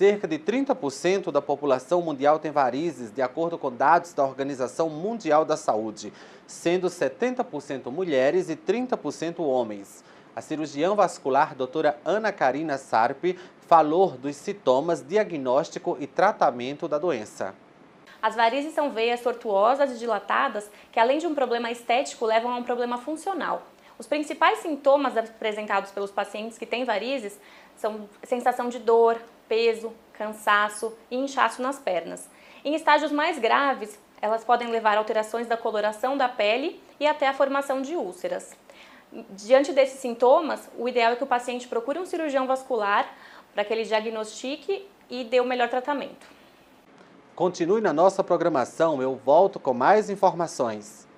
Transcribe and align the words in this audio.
Cerca 0.00 0.26
de 0.26 0.38
30% 0.38 1.30
da 1.30 1.42
população 1.42 2.00
mundial 2.00 2.38
tem 2.38 2.50
varizes, 2.50 3.12
de 3.12 3.20
acordo 3.20 3.58
com 3.58 3.70
dados 3.70 4.14
da 4.14 4.24
Organização 4.24 4.88
Mundial 4.88 5.44
da 5.44 5.58
Saúde, 5.58 6.10
sendo 6.46 6.86
70% 6.86 7.90
mulheres 7.90 8.48
e 8.48 8.56
30% 8.56 9.40
homens. 9.40 10.02
A 10.34 10.40
cirurgiã 10.40 10.94
vascular 10.94 11.54
doutora 11.54 12.00
Ana 12.02 12.32
Karina 12.32 12.78
Sarpi 12.78 13.38
falou 13.68 14.12
dos 14.12 14.36
sintomas, 14.36 15.06
diagnóstico 15.06 15.98
e 16.00 16.06
tratamento 16.06 16.88
da 16.88 16.96
doença. 16.96 17.54
As 18.22 18.34
varizes 18.34 18.72
são 18.72 18.92
veias 18.92 19.20
tortuosas 19.20 19.92
e 19.92 19.98
dilatadas 19.98 20.70
que, 20.90 20.98
além 20.98 21.18
de 21.18 21.26
um 21.26 21.34
problema 21.34 21.70
estético, 21.70 22.24
levam 22.24 22.50
a 22.50 22.56
um 22.56 22.62
problema 22.62 22.96
funcional. 22.96 23.64
Os 23.98 24.06
principais 24.06 24.60
sintomas 24.60 25.14
apresentados 25.14 25.90
pelos 25.90 26.10
pacientes 26.10 26.56
que 26.56 26.64
têm 26.64 26.86
varizes 26.86 27.38
são 27.76 28.08
sensação 28.24 28.70
de 28.70 28.78
dor, 28.78 29.20
peso, 29.50 29.92
cansaço 30.12 30.96
e 31.10 31.16
inchaço 31.16 31.60
nas 31.60 31.76
pernas. 31.76 32.30
Em 32.64 32.76
estágios 32.76 33.10
mais 33.10 33.36
graves, 33.36 33.98
elas 34.22 34.44
podem 34.44 34.68
levar 34.68 34.94
a 34.94 34.98
alterações 34.98 35.48
da 35.48 35.56
coloração 35.56 36.16
da 36.16 36.28
pele 36.28 36.80
e 37.00 37.06
até 37.06 37.26
a 37.26 37.34
formação 37.34 37.82
de 37.82 37.96
úlceras. 37.96 38.52
Diante 39.30 39.72
desses 39.72 39.98
sintomas, 39.98 40.70
o 40.78 40.88
ideal 40.88 41.14
é 41.14 41.16
que 41.16 41.24
o 41.24 41.26
paciente 41.26 41.66
procure 41.66 41.98
um 41.98 42.06
cirurgião 42.06 42.46
vascular 42.46 43.12
para 43.52 43.64
que 43.64 43.72
ele 43.72 43.82
diagnostique 43.82 44.86
e 45.10 45.24
dê 45.24 45.40
o 45.40 45.44
melhor 45.44 45.68
tratamento. 45.68 46.28
Continue 47.34 47.80
na 47.80 47.92
nossa 47.92 48.22
programação, 48.22 49.02
eu 49.02 49.16
volto 49.16 49.58
com 49.58 49.74
mais 49.74 50.08
informações. 50.10 51.08